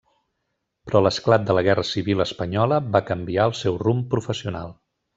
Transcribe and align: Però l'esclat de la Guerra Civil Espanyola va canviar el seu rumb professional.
Però 0.89 1.01
l'esclat 1.07 1.45
de 1.51 1.55
la 1.59 1.63
Guerra 1.69 1.83
Civil 1.91 2.25
Espanyola 2.25 2.83
va 2.97 3.05
canviar 3.13 3.49
el 3.53 3.57
seu 3.63 3.81
rumb 3.87 4.13
professional. 4.19 4.79